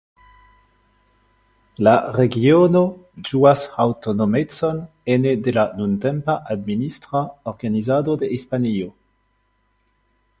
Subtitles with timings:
[1.87, 2.81] La regiono
[3.29, 4.79] ĝuas aŭtonomecon
[5.17, 8.89] ene de la nuntempa administra organizado de Hispanio.